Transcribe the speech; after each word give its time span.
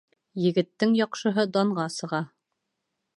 Егеттең 0.43 0.95
яҡшыһы 0.99 1.45
данға 1.59 1.87
сыға. 1.99 2.23